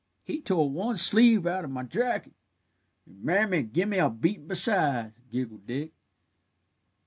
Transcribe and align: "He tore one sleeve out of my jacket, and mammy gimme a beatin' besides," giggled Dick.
"He 0.23 0.41
tore 0.41 0.67
one 0.71 0.97
sleeve 0.97 1.45
out 1.45 1.63
of 1.63 1.69
my 1.69 1.83
jacket, 1.83 2.33
and 3.05 3.23
mammy 3.23 3.61
gimme 3.61 3.99
a 3.99 4.09
beatin' 4.09 4.47
besides," 4.47 5.15
giggled 5.31 5.67
Dick. 5.67 5.91